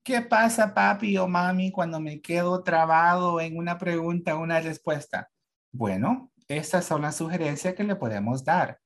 ¿qué 0.04 0.22
pasa, 0.22 0.76
papi 0.76 1.18
o 1.18 1.28
mami, 1.28 1.72
cuando 1.72 2.00
me 2.00 2.22
quedo 2.22 2.62
trabado 2.62 3.42
en 3.42 3.58
una 3.58 3.80
pregunta 3.80 4.36
o 4.36 4.42
una 4.42 4.60
respuesta? 4.60 5.28
Bueno, 5.72 6.32
esas 6.48 6.86
son 6.86 7.02
las 7.02 7.16
sugerencias 7.16 7.74
que 7.74 7.84
le 7.84 7.96
podemos 7.96 8.46
dar. 8.46 8.80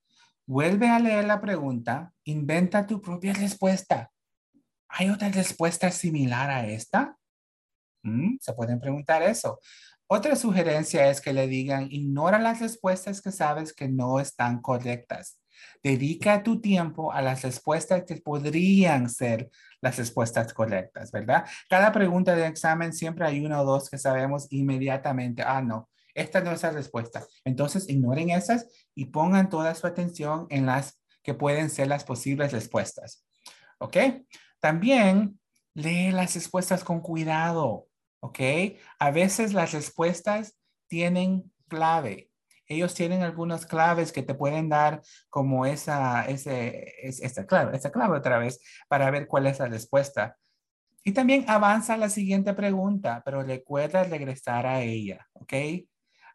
Vuelve 0.46 0.88
a 0.88 0.98
leer 0.98 1.26
la 1.26 1.42
pregunta, 1.42 2.10
inventa 2.24 2.86
tu 2.86 3.02
propia 3.02 3.34
respuesta. 3.34 4.10
¿Hay 4.88 5.10
otra 5.10 5.28
respuesta 5.28 5.90
similar 5.90 6.48
a 6.48 6.66
esta? 6.66 7.14
Mm, 8.02 8.38
se 8.40 8.54
pueden 8.54 8.80
preguntar 8.80 9.22
eso. 9.22 9.60
Otra 10.08 10.36
sugerencia 10.36 11.08
es 11.10 11.20
que 11.20 11.32
le 11.32 11.46
digan, 11.46 11.88
ignora 11.90 12.38
las 12.38 12.60
respuestas 12.60 13.20
que 13.20 13.30
sabes 13.30 13.74
que 13.74 13.88
no 13.88 14.20
están 14.20 14.62
correctas. 14.62 15.40
Dedica 15.82 16.42
tu 16.42 16.60
tiempo 16.60 17.12
a 17.12 17.20
las 17.20 17.42
respuestas 17.42 18.04
que 18.04 18.16
podrían 18.16 19.10
ser 19.10 19.50
las 19.80 19.98
respuestas 19.98 20.54
correctas, 20.54 21.12
¿verdad? 21.12 21.44
Cada 21.68 21.92
pregunta 21.92 22.34
de 22.34 22.46
examen 22.46 22.92
siempre 22.92 23.26
hay 23.26 23.44
una 23.44 23.60
o 23.60 23.64
dos 23.64 23.90
que 23.90 23.98
sabemos 23.98 24.46
inmediatamente, 24.50 25.42
ah, 25.42 25.60
no, 25.60 25.88
esta 26.14 26.40
no 26.40 26.52
es 26.52 26.62
la 26.62 26.70
respuesta. 26.70 27.24
Entonces, 27.44 27.88
ignoren 27.88 28.30
esas 28.30 28.66
y 28.94 29.06
pongan 29.06 29.48
toda 29.48 29.74
su 29.74 29.86
atención 29.86 30.46
en 30.50 30.66
las 30.66 31.00
que 31.22 31.34
pueden 31.34 31.70
ser 31.70 31.88
las 31.88 32.04
posibles 32.04 32.52
respuestas. 32.52 33.24
¿Ok? 33.78 33.96
También 34.58 35.38
lee 35.74 36.10
las 36.10 36.34
respuestas 36.34 36.82
con 36.82 37.00
cuidado. 37.00 37.87
¿Ok? 38.20 38.40
A 38.98 39.10
veces 39.10 39.52
las 39.52 39.72
respuestas 39.72 40.56
tienen 40.86 41.52
clave. 41.68 42.30
Ellos 42.66 42.94
tienen 42.94 43.22
algunas 43.22 43.64
claves 43.64 44.12
que 44.12 44.22
te 44.22 44.34
pueden 44.34 44.68
dar 44.68 45.02
como 45.30 45.64
esa, 45.64 46.24
ese, 46.26 46.92
esta 47.02 47.46
clave, 47.46 47.76
esa 47.76 47.90
clave 47.90 48.18
otra 48.18 48.38
vez 48.38 48.60
para 48.88 49.10
ver 49.10 49.26
cuál 49.26 49.46
es 49.46 49.58
la 49.58 49.68
respuesta. 49.68 50.36
Y 51.02 51.12
también 51.12 51.44
avanza 51.48 51.96
la 51.96 52.10
siguiente 52.10 52.52
pregunta, 52.52 53.22
pero 53.24 53.42
recuerda 53.42 54.04
regresar 54.04 54.66
a 54.66 54.82
ella, 54.82 55.26
¿ok? 55.32 55.52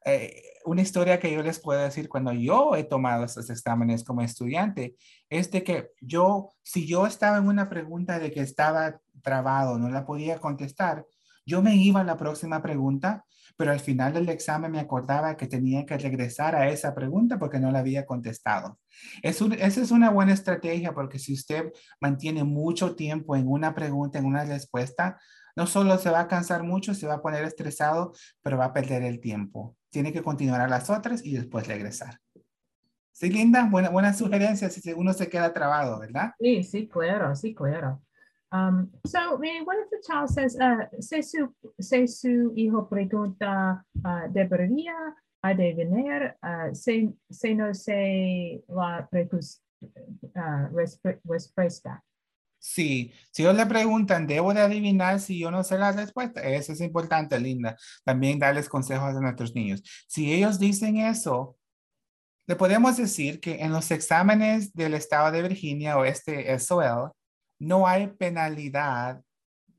Eh, 0.05 0.43
una 0.65 0.81
historia 0.81 1.19
que 1.19 1.31
yo 1.31 1.41
les 1.43 1.59
puedo 1.59 1.81
decir 1.81 2.09
cuando 2.09 2.33
yo 2.33 2.75
he 2.75 2.83
tomado 2.83 3.23
estos 3.23 3.49
exámenes 3.49 4.03
como 4.03 4.21
estudiante 4.21 4.95
es 5.29 5.49
de 5.51 5.63
que 5.63 5.91
yo, 6.01 6.49
si 6.61 6.85
yo 6.87 7.05
estaba 7.05 7.37
en 7.37 7.47
una 7.47 7.69
pregunta 7.69 8.19
de 8.19 8.31
que 8.31 8.41
estaba 8.41 8.99
trabado, 9.21 9.77
no 9.77 9.89
la 9.89 10.05
podía 10.05 10.39
contestar, 10.39 11.05
yo 11.45 11.61
me 11.61 11.75
iba 11.75 12.01
a 12.01 12.03
la 12.03 12.17
próxima 12.17 12.61
pregunta, 12.61 13.25
pero 13.57 13.71
al 13.71 13.79
final 13.79 14.13
del 14.13 14.29
examen 14.29 14.71
me 14.71 14.79
acordaba 14.79 15.37
que 15.37 15.47
tenía 15.47 15.85
que 15.85 15.97
regresar 15.97 16.55
a 16.55 16.69
esa 16.69 16.95
pregunta 16.95 17.37
porque 17.37 17.59
no 17.59 17.71
la 17.71 17.79
había 17.79 18.05
contestado. 18.05 18.79
Es 19.21 19.41
esa 19.41 19.81
es 19.81 19.91
una 19.91 20.09
buena 20.09 20.33
estrategia 20.33 20.93
porque 20.93 21.19
si 21.19 21.33
usted 21.33 21.71
mantiene 21.99 22.43
mucho 22.43 22.95
tiempo 22.95 23.35
en 23.35 23.47
una 23.47 23.75
pregunta, 23.75 24.19
en 24.19 24.25
una 24.25 24.45
respuesta, 24.45 25.19
no 25.55 25.67
solo 25.67 25.97
se 25.97 26.09
va 26.09 26.21
a 26.21 26.27
cansar 26.27 26.63
mucho, 26.63 26.95
se 26.95 27.07
va 27.07 27.15
a 27.15 27.21
poner 27.21 27.43
estresado, 27.43 28.13
pero 28.41 28.57
va 28.57 28.65
a 28.65 28.73
perder 28.73 29.03
el 29.03 29.19
tiempo. 29.19 29.75
Tiene 29.89 30.11
que 30.11 30.23
continuar 30.23 30.61
a 30.61 30.67
las 30.67 30.89
otras 30.89 31.23
y 31.23 31.33
después 31.33 31.67
regresar. 31.67 32.19
Sí, 33.11 33.29
Linda, 33.29 33.67
buena, 33.69 33.89
buena 33.89 34.13
sugerencia 34.13 34.71
si 34.71 34.91
uno 34.93 35.13
se 35.13 35.29
queda 35.29 35.53
trabado, 35.53 35.99
¿verdad? 35.99 36.31
Sí, 36.39 36.63
sí, 36.63 36.87
claro, 36.87 37.35
sí, 37.35 37.53
claro. 37.53 38.01
Um, 38.53 38.91
so, 39.07 39.37
what 39.37 39.77
if 39.79 39.89
the 39.89 39.99
child 40.07 40.29
says, 40.29 40.55
uh, 40.61 40.85
si, 40.99 41.23
su, 41.23 41.49
si 41.79 42.07
su 42.07 42.53
hijo 42.55 42.87
pregunta, 42.87 43.83
uh, 44.05 44.31
¿debería 44.31 44.93
adivinar 45.43 46.37
uh, 46.43 46.73
si, 46.75 47.09
si 47.31 47.55
no 47.55 47.73
sé 47.73 48.63
la 48.67 49.09
uh, 49.11 50.71
respuesta? 50.71 52.03
Sí, 52.59 53.11
si 53.31 53.41
ellos 53.41 53.57
le 53.57 53.65
preguntan, 53.65 54.27
¿debo 54.27 54.53
de 54.53 54.61
adivinar 54.61 55.19
si 55.19 55.39
yo 55.39 55.49
no 55.49 55.63
sé 55.63 55.79
la 55.79 55.91
respuesta? 55.91 56.41
Eso 56.41 56.73
es 56.73 56.81
importante, 56.81 57.39
Linda. 57.39 57.75
También 58.05 58.37
darles 58.37 58.69
consejos 58.69 59.15
a 59.15 59.19
nuestros 59.19 59.55
niños. 59.55 59.81
Si 60.07 60.31
ellos 60.31 60.59
dicen 60.59 60.97
eso, 60.97 61.57
le 62.47 62.55
podemos 62.55 62.97
decir 62.97 63.39
que 63.39 63.63
en 63.63 63.71
los 63.71 63.89
exámenes 63.89 64.73
del 64.73 64.93
estado 64.93 65.31
de 65.31 65.41
Virginia 65.41 65.97
o 65.97 66.05
este 66.05 66.57
SOL, 66.59 67.11
no 67.63 67.87
hay 67.87 68.07
penalidad 68.07 69.21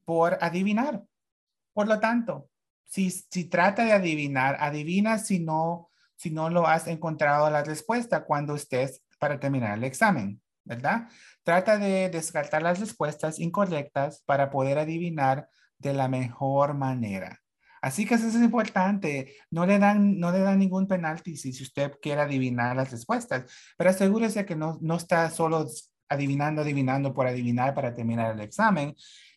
por 0.05 0.39
adivinar. 0.41 1.03
Por 1.73 1.89
lo 1.89 2.01
tanto, 2.01 2.49
si, 2.85 3.11
si 3.11 3.45
trata 3.45 3.85
de 3.85 3.93
adivinar, 3.93 4.57
adivina 4.61 5.19
si 5.19 5.41
no, 5.41 5.91
si 6.17 6.31
no 6.31 6.51
lo 6.51 6.67
has 6.67 6.87
encontrado 6.87 7.51
la 7.51 7.65
respuesta 7.65 8.25
cuando 8.25 8.55
estés 8.55 9.03
para 9.19 9.41
terminar 9.41 9.77
el 9.77 9.85
examen, 9.85 10.41
¿verdad? 10.65 11.09
Trata 11.43 11.79
de 11.79 12.09
descartar 12.09 12.63
las 12.63 12.81
respuestas 12.81 13.39
incorrectas 13.39 14.23
para 14.27 14.51
poder 14.51 14.79
adivinar 14.79 15.49
de 15.79 15.95
la 15.95 16.09
mejor 16.09 16.75
manera. 16.75 17.41
Así 17.83 18.07
que 18.07 18.15
eso 18.15 18.29
es 18.29 18.35
importante. 18.37 19.37
No 19.51 19.67
le 19.67 19.79
dan, 19.79 20.19
no 20.19 20.33
le 20.33 20.39
dan 20.39 20.59
ningún 20.59 20.87
penalti 20.87 21.37
si, 21.37 21.51
usted 21.51 21.93
quiere 22.01 22.23
adivinar 22.23 22.75
las 22.77 22.91
respuestas, 22.91 23.45
pero 23.77 23.91
asegúrese 23.91 24.47
que 24.47 24.57
no, 24.57 24.79
no 24.81 24.97
está 24.97 25.29
solo 25.29 25.67
adivinando, 26.15 26.63
adivinando 26.63 27.13
por 27.13 27.27
adivinar 27.27 27.75
para 27.75 27.95
terminar 27.95 28.35
el 28.35 28.41
examen. 28.41 28.95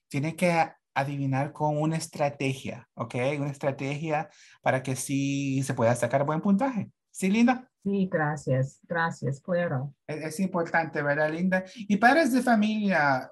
Tiene 0.08 0.36
que 0.36 0.70
adivinar 0.94 1.54
con 1.54 1.78
una 1.78 1.98
estrategia, 1.98 2.88
¿ok? 2.96 3.16
Una 3.40 3.52
estrategia 3.52 4.30
para 4.62 4.82
que 4.82 4.96
sí 4.96 5.62
se 5.64 5.74
pueda 5.74 5.96
sacar 5.96 6.26
buen 6.26 6.42
puntaje. 6.42 6.90
¿Sí, 7.12 7.30
Linda? 7.30 7.70
Sí, 7.84 8.10
gracias, 8.12 8.80
gracias, 8.84 9.40
claro. 9.40 9.94
Es, 10.08 10.40
importante, 10.40 11.02
¿verdad, 11.02 11.32
Linda? 11.32 11.64
Y 11.76 11.98
padres 11.98 12.34
de 12.34 12.42
familia, 12.42 13.30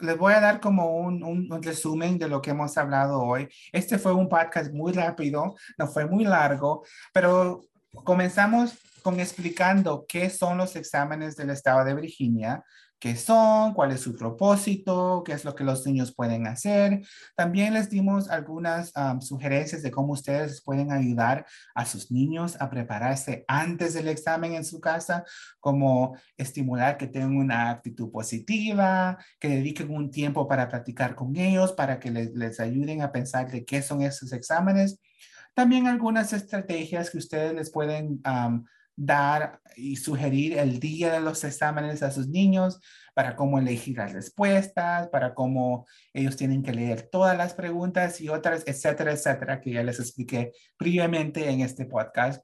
les 0.00 0.16
voy 0.16 0.34
a 0.34 0.40
dar 0.40 0.60
como 0.60 0.96
un, 0.96 1.22
un, 1.22 1.62
resumen 1.62 2.18
de 2.18 2.28
lo 2.28 2.40
que 2.40 2.50
hemos 2.50 2.76
hablado 2.76 3.22
hoy. 3.22 3.48
Este 3.72 3.98
fue 3.98 4.12
un 4.12 4.28
podcast 4.28 4.72
muy 4.72 4.92
rápido, 4.92 5.54
no 5.78 5.86
fue 5.86 6.06
muy 6.06 6.24
largo, 6.24 6.84
pero 7.12 7.62
comenzamos 8.04 8.78
con 9.02 9.20
explicando 9.20 10.04
qué 10.08 10.30
son 10.30 10.58
los 10.58 10.76
exámenes 10.76 11.36
del 11.36 11.50
estado 11.50 11.84
de 11.84 11.94
Virginia, 11.94 12.64
qué 12.98 13.14
son, 13.16 13.74
cuál 13.74 13.92
es 13.92 14.00
su 14.00 14.16
propósito, 14.16 15.22
qué 15.24 15.32
es 15.32 15.44
lo 15.44 15.54
que 15.54 15.64
los 15.64 15.86
niños 15.86 16.14
pueden 16.14 16.46
hacer. 16.46 17.02
También 17.34 17.74
les 17.74 17.90
dimos 17.90 18.30
algunas 18.30 18.92
sugerencias 19.20 19.82
de 19.82 19.90
cómo 19.90 20.12
ustedes 20.12 20.62
pueden 20.62 20.92
ayudar 20.92 21.46
a 21.74 21.84
sus 21.84 22.10
niños 22.10 22.56
a 22.60 22.70
prepararse 22.70 23.44
antes 23.48 23.94
del 23.94 24.08
examen 24.08 24.54
en 24.54 24.64
su 24.64 24.80
casa, 24.80 25.24
como 25.60 26.16
estimular 26.36 26.96
que 26.96 27.06
tengan 27.06 27.36
una 27.36 27.70
actitud 27.70 28.10
positiva, 28.10 29.18
que 29.38 29.48
dediquen 29.48 29.90
un 29.90 30.10
tiempo 30.10 30.48
para 30.48 30.68
practicar 30.68 31.14
con 31.14 31.36
ellos, 31.36 31.72
para 31.72 32.00
que 32.00 32.10
les, 32.10 32.60
ayuden 32.60 33.02
a 33.02 33.12
pensar 33.12 33.50
de 33.50 33.64
qué 33.64 33.82
son 33.82 34.00
esos 34.02 34.32
exámenes. 34.32 34.98
También 35.54 35.86
algunas 35.86 36.32
estrategias 36.32 37.10
que 37.10 37.18
ustedes 37.18 37.54
les 37.54 37.70
pueden 37.70 38.20
dar 38.96 39.60
y 39.76 39.96
sugerir 39.96 40.58
el 40.58 40.80
día 40.80 41.12
de 41.12 41.20
los 41.20 41.44
exámenes 41.44 42.02
a 42.02 42.10
sus 42.10 42.28
niños 42.28 42.80
para 43.14 43.36
cómo 43.36 43.58
elegir 43.58 43.98
las 43.98 44.12
respuestas, 44.12 45.08
para 45.08 45.34
cómo 45.34 45.86
ellos 46.12 46.36
tienen 46.36 46.62
que 46.62 46.72
leer 46.72 47.08
todas 47.10 47.36
las 47.36 47.54
preguntas 47.54 48.20
y 48.20 48.28
otras, 48.28 48.64
etcétera, 48.66 49.12
etcétera, 49.12 49.60
que 49.60 49.72
ya 49.72 49.82
les 49.82 50.00
expliqué 50.00 50.52
previamente 50.76 51.48
en 51.48 51.60
este 51.60 51.84
podcast. 51.84 52.42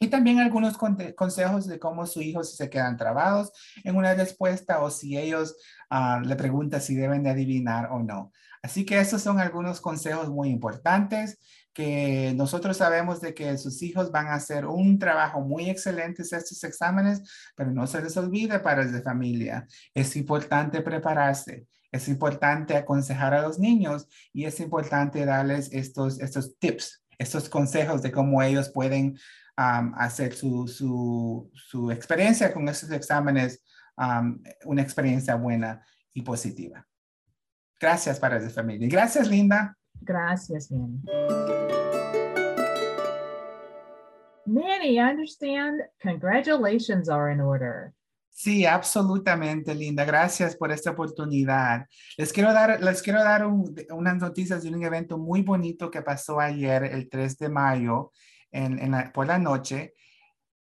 Y 0.00 0.08
también 0.08 0.40
algunos 0.40 0.76
consejos 0.76 1.66
de 1.66 1.78
cómo 1.78 2.06
su 2.06 2.20
hijo 2.20 2.42
si 2.42 2.56
se 2.56 2.68
quedan 2.68 2.96
trabados 2.96 3.52
en 3.84 3.96
una 3.96 4.14
respuesta 4.14 4.80
o 4.80 4.90
si 4.90 5.16
ellos 5.16 5.56
ah, 5.90 6.20
le 6.24 6.36
preguntan 6.36 6.80
si 6.80 6.94
deben 6.94 7.22
de 7.22 7.30
adivinar 7.30 7.88
o 7.92 8.00
no. 8.00 8.32
Así 8.62 8.84
que 8.84 8.98
esos 8.98 9.22
son 9.22 9.38
algunos 9.40 9.80
consejos 9.80 10.30
muy 10.30 10.48
importantes 10.48 11.38
que 11.74 12.32
nosotros 12.36 12.76
sabemos 12.76 13.20
de 13.20 13.34
que 13.34 13.58
sus 13.58 13.82
hijos 13.82 14.12
van 14.12 14.28
a 14.28 14.34
hacer 14.34 14.64
un 14.64 14.98
trabajo 14.98 15.40
muy 15.40 15.68
excelente 15.68 16.22
en 16.22 16.38
estos 16.38 16.62
exámenes, 16.62 17.22
pero 17.56 17.72
no 17.72 17.86
se 17.88 18.00
les 18.00 18.16
olvide 18.16 18.60
para 18.60 18.86
de 18.86 19.02
familia. 19.02 19.66
Es 19.92 20.14
importante 20.14 20.80
prepararse, 20.82 21.66
es 21.90 22.08
importante 22.08 22.76
aconsejar 22.76 23.34
a 23.34 23.42
los 23.42 23.58
niños 23.58 24.08
y 24.32 24.44
es 24.44 24.60
importante 24.60 25.26
darles 25.26 25.68
estos, 25.72 26.20
estos 26.20 26.56
tips, 26.58 27.02
estos 27.18 27.48
consejos 27.48 28.02
de 28.02 28.12
cómo 28.12 28.40
ellos 28.40 28.70
pueden 28.70 29.18
hacer 29.56 30.34
su, 30.34 30.66
su, 30.66 31.50
su, 31.54 31.90
experiencia 31.90 32.52
con 32.52 32.68
estos 32.68 32.90
exámenes 32.90 33.62
una 34.64 34.82
experiencia 34.82 35.36
buena 35.36 35.84
y 36.12 36.22
positiva. 36.22 36.86
Gracias 37.80 38.18
para 38.18 38.40
de 38.40 38.50
familia. 38.50 38.88
Gracias, 38.88 39.28
Linda. 39.28 39.76
Gracias, 40.04 40.70
Manny. 40.70 41.00
Manny, 44.46 44.98
I 44.98 45.10
understand 45.10 45.80
congratulations 46.02 47.08
are 47.08 47.32
in 47.32 47.40
order. 47.40 47.94
Sí, 48.30 48.66
absolutamente, 48.66 49.74
Linda. 49.74 50.04
Gracias 50.04 50.56
por 50.56 50.72
esta 50.72 50.90
oportunidad. 50.90 51.86
Les 52.18 52.32
quiero 52.32 52.52
dar, 52.52 52.82
les 52.82 53.00
quiero 53.00 53.22
dar 53.22 53.46
unas 53.46 54.16
noticias 54.16 54.62
de 54.62 54.70
un 54.70 54.82
evento 54.82 55.18
muy 55.18 55.42
bonito 55.42 55.88
que 55.90 56.02
pasó 56.02 56.40
ayer, 56.40 56.84
el 56.84 57.08
3 57.08 57.38
de 57.38 57.48
mayo, 57.48 58.10
en, 58.50 58.92
por 59.12 59.28
la 59.28 59.38
noche. 59.38 59.94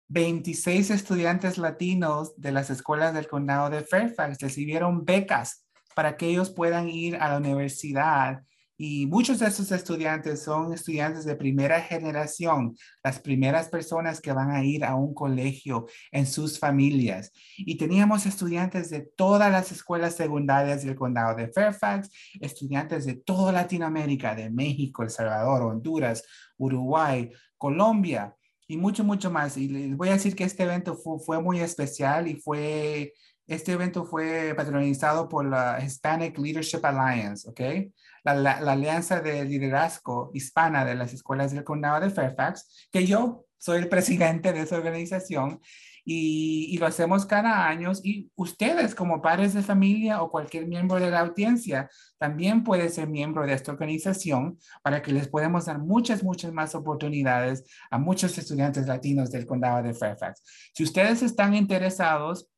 26 0.08 0.90
estudiantes 0.90 1.58
latinos 1.58 2.34
de 2.36 2.52
las 2.52 2.70
escuelas 2.70 3.14
del 3.14 3.28
condado 3.28 3.70
de 3.70 3.82
Fairfax 3.82 4.40
recibieron 4.42 5.06
becas 5.06 5.66
para 5.96 6.18
que 6.18 6.28
ellos 6.28 6.50
puedan 6.50 6.90
ir 6.90 7.16
a 7.16 7.30
la 7.30 7.38
universidad 7.38 8.42
y 8.84 9.06
muchos 9.06 9.38
de 9.38 9.46
esos 9.46 9.72
estudiantes 9.72 10.42
son 10.42 10.74
estudiantes 10.74 11.24
de 11.24 11.36
primera 11.36 11.80
generación, 11.82 12.76
las 13.04 13.20
primeras 13.20 13.70
personas 13.70 14.20
que 14.20 14.32
van 14.32 14.50
a 14.50 14.64
ir 14.64 14.84
a 14.84 14.96
un 14.96 15.14
colegio 15.14 15.86
en 16.12 16.26
sus 16.26 16.58
familias. 16.58 17.32
Y 17.58 17.78
teníamos 17.78 18.26
estudiantes 18.26 18.90
de 18.90 19.02
todas 19.02 19.52
las 19.52 19.72
escuelas 19.72 20.16
secundarias 20.16 20.84
del 20.84 20.96
condado 20.96 21.36
de 21.36 21.50
Fairfax, 21.50 22.10
estudiantes 22.40 23.06
de 23.06 23.14
toda 23.14 23.52
Latinoamérica, 23.52 24.34
de 24.34 24.50
México, 24.50 25.04
El 25.04 25.12
Salvador, 25.12 25.62
Honduras, 25.62 26.24
Uruguay, 26.58 27.32
Colombia 27.60 28.36
y 28.68 28.78
mucho, 28.78 29.04
mucho 29.04 29.30
más. 29.30 29.58
Y 29.58 29.68
les 29.68 29.96
voy 29.96 30.10
a 30.10 30.14
decir 30.14 30.36
que 30.36 30.44
este 30.44 30.64
evento 30.64 30.98
fue, 30.98 31.40
muy 31.40 31.60
especial 31.60 32.28
y 32.28 32.34
fue 32.34 33.14
este 33.46 33.74
evento 33.74 34.06
fue 34.06 34.54
patronizado 34.56 35.28
por 35.28 35.46
la 35.46 35.84
Hispanic 35.84 36.38
Leadership 36.38 36.80
Alliance, 36.84 37.50
¿ok? 37.50 37.92
La, 38.24 38.52
alianza 38.52 39.20
de 39.20 39.44
liderazgo 39.46 40.32
hispana 40.34 40.86
de 40.86 40.96
las 40.96 41.14
escuelas 41.14 41.52
del 41.52 41.64
condado 41.64 42.00
de 42.00 42.10
Fairfax, 42.10 42.90
que 42.92 43.06
yo 43.06 43.46
soy 43.58 43.80
el 43.80 43.90
presidente 43.90 44.54
de 44.54 44.62
esa 44.62 44.78
organización 44.78 45.62
y, 46.04 46.78
lo 46.78 46.88
hacemos 46.88 47.26
cada 47.26 47.68
año. 47.68 47.92
Y 48.04 48.32
ustedes 48.36 48.96
como 48.96 49.22
padres 49.22 49.54
de 49.54 49.62
familia 49.62 50.22
o 50.22 50.32
cualquier 50.32 50.68
miembro 50.68 51.00
de 51.00 51.12
la 51.12 51.22
audiencia 51.22 51.90
también 52.18 52.64
puede 52.64 52.90
ser 52.90 53.08
miembro 53.08 53.46
de 53.46 53.54
esta 53.54 53.72
organización 53.72 54.58
para 54.84 55.02
que 55.02 55.12
les 55.12 55.28
podamos 55.28 55.66
dar 55.66 55.80
muchas, 55.80 56.24
muchas 56.24 56.52
más 56.54 56.76
oportunidades 56.76 57.64
a 57.90 57.98
muchos 57.98 58.38
estudiantes 58.38 58.88
latinos 58.88 59.32
del 59.32 59.46
condado 59.46 59.84
de 59.84 59.94
Fairfax. 59.94 60.44
Si 60.74 60.84
ustedes 60.84 61.22
están 61.22 61.54
interesados, 61.54 62.51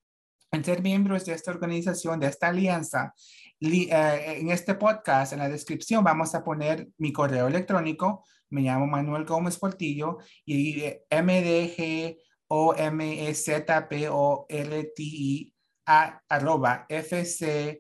en 0.54 0.64
ser 0.64 0.82
miembros 0.82 1.26
de 1.26 1.34
esta 1.34 1.52
organización, 1.52 2.20
de 2.20 2.28
esta 2.28 2.48
alianza, 2.50 3.14
eh, 3.60 4.38
en 4.40 4.50
este 4.50 4.76
podcast, 4.76 5.34
en 5.34 5.40
la 5.40 5.50
descripción, 5.50 6.04
vamos 6.04 6.36
a 6.36 6.44
poner 6.44 6.90
mi 6.98 7.12
correo 7.12 7.48
electrónico. 7.48 8.24
Me 8.52 8.62
llamo 8.62 8.86
Manuel 8.86 9.26
Gómez 9.26 9.58
Portillo 9.58 10.20
y 10.46 10.82
eh, 10.82 11.06
MDG 11.12 12.18
o 12.50 12.76
M 12.76 13.28
E 13.28 13.34
Z 13.34 13.90
P 13.90 14.08
O 14.10 14.46
T 14.48 14.94
I 14.98 15.52
a 15.88 16.22
arroba 16.30 16.86
fcps.edu. 16.88 17.74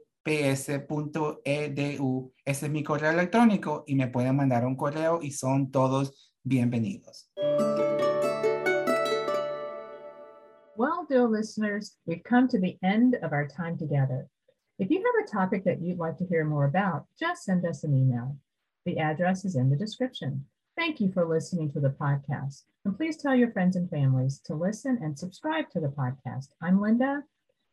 Ese 2.43 2.65
es 2.65 2.71
mi 2.71 2.83
correo 2.83 3.11
electrónico 3.11 3.83
y 3.85 3.93
me 3.95 4.07
pueden 4.07 4.35
mandar 4.35 4.65
un 4.65 4.75
correo 4.75 5.19
y 5.21 5.29
son 5.31 5.69
todos 5.69 6.33
bienvenidos. 6.43 7.29
Dear 11.09 11.27
listeners, 11.27 11.97
we've 12.05 12.23
come 12.23 12.47
to 12.47 12.59
the 12.59 12.77
end 12.81 13.15
of 13.21 13.33
our 13.33 13.45
time 13.45 13.77
together. 13.77 14.29
If 14.79 14.89
you 14.89 15.03
have 15.03 15.25
a 15.25 15.29
topic 15.29 15.65
that 15.65 15.81
you'd 15.81 15.99
like 15.99 16.17
to 16.17 16.25
hear 16.25 16.45
more 16.45 16.65
about, 16.65 17.07
just 17.19 17.43
send 17.43 17.65
us 17.65 17.83
an 17.83 17.93
email. 17.93 18.37
The 18.85 18.99
address 18.99 19.43
is 19.43 19.55
in 19.55 19.69
the 19.69 19.75
description. 19.75 20.45
Thank 20.77 21.01
you 21.01 21.11
for 21.11 21.25
listening 21.25 21.71
to 21.73 21.81
the 21.81 21.89
podcast. 21.89 22.63
And 22.85 22.95
please 22.95 23.17
tell 23.17 23.35
your 23.35 23.51
friends 23.51 23.75
and 23.75 23.89
families 23.89 24.39
to 24.45 24.55
listen 24.55 24.97
and 25.01 25.19
subscribe 25.19 25.69
to 25.71 25.81
the 25.81 25.89
podcast. 25.89 26.47
I'm 26.61 26.81
Linda, 26.81 27.23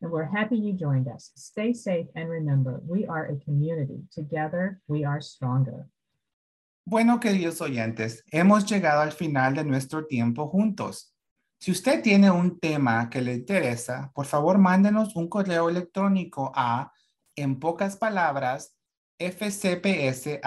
and 0.01 0.11
we're 0.11 0.25
happy 0.25 0.57
you 0.57 0.73
joined 0.73 1.07
us. 1.07 1.31
Stay 1.35 1.71
safe 1.73 2.07
and 2.15 2.29
remember, 2.29 2.81
we 2.85 3.05
are 3.07 3.25
a 3.27 3.37
community. 3.37 4.01
Together, 4.13 4.81
we 4.87 5.05
are 5.05 5.21
stronger. 5.21 5.87
Bueno, 6.85 7.19
queridos 7.19 7.61
oyentes, 7.61 8.23
hemos 8.31 8.65
llegado 8.65 9.01
al 9.01 9.11
final 9.11 9.55
de 9.55 9.63
nuestro 9.63 10.05
tiempo 10.05 10.47
juntos. 10.49 11.13
Si 11.61 11.69
usted 11.69 12.01
tiene 12.01 12.31
un 12.31 12.59
tema 12.59 13.07
que 13.07 13.21
le 13.21 13.35
interesa, 13.35 14.11
por 14.15 14.25
favor 14.25 14.57
mándenos 14.57 15.15
un 15.15 15.29
correo 15.29 15.69
electrónico 15.69 16.51
a, 16.55 16.91
en 17.35 17.59
pocas 17.59 17.95
palabras, 17.97 18.75
fcps.fcps.edu. 19.19 20.39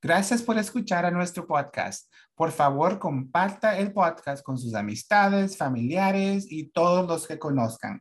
Gracias 0.00 0.40
por 0.42 0.56
escuchar 0.56 1.04
a 1.04 1.10
nuestro 1.10 1.46
podcast. 1.46 2.10
Por 2.34 2.52
favor, 2.52 2.98
comparta 2.98 3.76
el 3.76 3.92
podcast 3.92 4.42
con 4.42 4.56
sus 4.56 4.74
amistades, 4.74 5.58
familiares 5.58 6.46
y 6.50 6.68
todos 6.68 7.06
los 7.06 7.26
que 7.26 7.38
conozcan. 7.38 8.00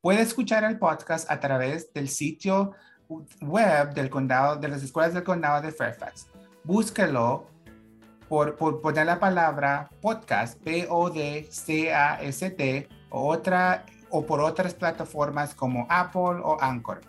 Puede 0.00 0.22
escuchar 0.22 0.64
el 0.64 0.80
podcast 0.80 1.30
a 1.30 1.38
través 1.38 1.92
del 1.92 2.08
sitio 2.08 2.72
web 3.40 3.94
del 3.94 4.10
condado, 4.10 4.56
de 4.56 4.66
las 4.66 4.82
escuelas 4.82 5.14
del 5.14 5.22
condado 5.22 5.62
de 5.62 5.70
Fairfax. 5.70 6.26
Búsquelo 6.64 7.53
por, 8.28 8.56
poner 8.56 9.06
la 9.06 9.18
palabra 9.18 9.90
podcast, 10.00 10.60
P-O-D-C-A-S-T, 10.62 11.48
o, 13.10 13.28
otra, 13.28 13.86
o 14.10 14.24
por 14.24 14.40
otras 14.40 14.74
plataformas 14.74 15.54
como 15.54 15.86
Apple 15.88 16.40
o 16.42 16.56
Anchor. 16.60 17.00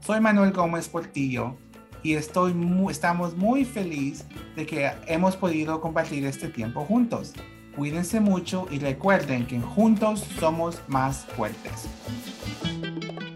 Soy 0.00 0.20
Manuel 0.20 0.52
Gómez 0.52 0.88
Portillo 0.88 1.56
y 2.02 2.14
estoy 2.14 2.54
estamos 2.90 3.34
muy 3.36 3.64
felices 3.64 4.26
de 4.54 4.66
que 4.66 4.92
hemos 5.06 5.36
podido 5.36 5.80
compartir 5.80 6.26
este 6.26 6.48
tiempo 6.48 6.84
juntos. 6.84 7.32
Cuídense 7.74 8.20
mucho 8.20 8.66
y 8.70 8.78
recuerden 8.78 9.46
que 9.46 9.58
juntos 9.60 10.20
somos 10.38 10.80
más 10.86 11.24
fuertes. 11.24 11.88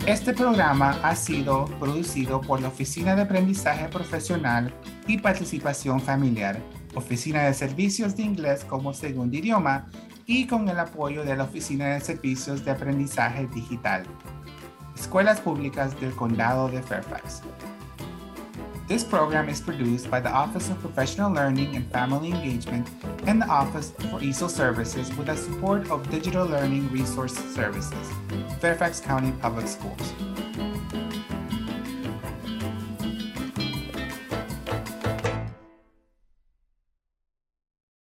Este 0.08 0.32
programa 0.32 0.98
ha 1.02 1.14
sido 1.14 1.66
producido 1.78 2.40
por 2.40 2.62
la 2.62 2.68
Oficina 2.68 3.14
de 3.14 3.20
Aprendizaje 3.20 3.88
Profesional 3.88 4.72
y 5.06 5.18
Participación 5.18 6.00
Familiar, 6.00 6.58
Oficina 6.94 7.42
de 7.42 7.52
Servicios 7.52 8.16
de 8.16 8.22
Inglés 8.22 8.64
como 8.64 8.94
segundo 8.94 9.36
idioma 9.36 9.86
y 10.24 10.46
con 10.46 10.66
el 10.70 10.78
apoyo 10.78 11.26
de 11.26 11.36
la 11.36 11.44
Oficina 11.44 11.88
de 11.88 12.00
Servicios 12.00 12.64
de 12.64 12.70
Aprendizaje 12.70 13.48
Digital. 13.48 14.04
Escuelas 14.98 15.42
Públicas 15.42 16.00
del 16.00 16.12
Condado 16.12 16.70
de 16.70 16.82
Fairfax. 16.82 17.42
This 18.88 19.04
program 19.04 19.50
is 19.50 19.60
produced 19.60 20.10
by 20.10 20.18
the 20.18 20.30
Office 20.30 20.70
of 20.70 20.80
Professional 20.80 21.30
Learning 21.30 21.76
and 21.76 21.84
Family 21.92 22.30
Engagement 22.30 22.88
and 23.26 23.42
the 23.42 23.46
Office 23.46 23.90
for 23.90 24.18
ESOL 24.18 24.48
Services 24.48 25.14
with 25.14 25.26
the 25.26 25.36
support 25.36 25.90
of 25.90 26.10
Digital 26.10 26.46
Learning 26.46 26.90
Resource 26.90 27.34
Services, 27.54 28.08
Fairfax 28.60 28.98
County 28.98 29.32
Public 29.42 29.68
Schools. 29.68 30.14